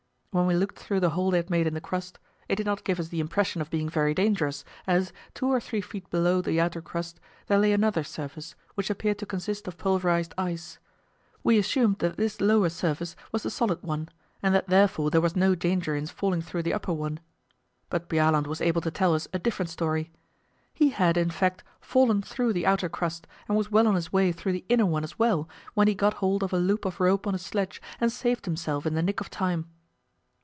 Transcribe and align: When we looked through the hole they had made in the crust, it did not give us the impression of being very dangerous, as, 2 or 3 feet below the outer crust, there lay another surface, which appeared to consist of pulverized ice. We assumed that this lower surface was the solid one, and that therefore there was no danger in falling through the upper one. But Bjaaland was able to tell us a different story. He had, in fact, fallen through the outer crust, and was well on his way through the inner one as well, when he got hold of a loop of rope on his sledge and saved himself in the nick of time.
When 0.33 0.47
we 0.47 0.55
looked 0.55 0.79
through 0.79 1.01
the 1.01 1.09
hole 1.09 1.29
they 1.31 1.35
had 1.39 1.49
made 1.49 1.67
in 1.67 1.73
the 1.73 1.81
crust, 1.81 2.17
it 2.47 2.55
did 2.55 2.65
not 2.65 2.85
give 2.85 3.01
us 3.01 3.09
the 3.09 3.19
impression 3.19 3.59
of 3.61 3.69
being 3.69 3.89
very 3.89 4.13
dangerous, 4.13 4.63
as, 4.87 5.11
2 5.33 5.45
or 5.47 5.59
3 5.59 5.81
feet 5.81 6.09
below 6.09 6.41
the 6.41 6.57
outer 6.61 6.81
crust, 6.81 7.19
there 7.47 7.59
lay 7.59 7.73
another 7.73 8.01
surface, 8.01 8.55
which 8.75 8.89
appeared 8.89 9.17
to 9.19 9.25
consist 9.25 9.67
of 9.67 9.77
pulverized 9.77 10.33
ice. 10.37 10.79
We 11.43 11.57
assumed 11.57 11.99
that 11.99 12.15
this 12.15 12.39
lower 12.39 12.69
surface 12.69 13.17
was 13.33 13.43
the 13.43 13.49
solid 13.51 13.83
one, 13.83 14.07
and 14.41 14.55
that 14.55 14.69
therefore 14.69 15.11
there 15.11 15.19
was 15.19 15.35
no 15.35 15.53
danger 15.53 15.97
in 15.97 16.05
falling 16.07 16.41
through 16.41 16.63
the 16.63 16.73
upper 16.73 16.93
one. 16.93 17.19
But 17.89 18.07
Bjaaland 18.07 18.47
was 18.47 18.61
able 18.61 18.79
to 18.83 18.91
tell 18.91 19.13
us 19.13 19.27
a 19.33 19.37
different 19.39 19.67
story. 19.69 20.11
He 20.73 20.91
had, 20.91 21.17
in 21.17 21.29
fact, 21.31 21.61
fallen 21.81 22.21
through 22.21 22.53
the 22.53 22.65
outer 22.65 22.87
crust, 22.87 23.27
and 23.49 23.57
was 23.57 23.69
well 23.69 23.85
on 23.85 23.95
his 23.95 24.13
way 24.13 24.31
through 24.31 24.53
the 24.53 24.63
inner 24.69 24.85
one 24.85 25.03
as 25.03 25.19
well, 25.19 25.49
when 25.73 25.89
he 25.89 25.93
got 25.93 26.13
hold 26.23 26.41
of 26.41 26.53
a 26.53 26.57
loop 26.57 26.85
of 26.85 27.01
rope 27.01 27.27
on 27.27 27.33
his 27.33 27.41
sledge 27.41 27.81
and 27.99 28.13
saved 28.13 28.45
himself 28.45 28.85
in 28.85 28.93
the 28.93 29.03
nick 29.03 29.19
of 29.19 29.29
time. 29.29 29.65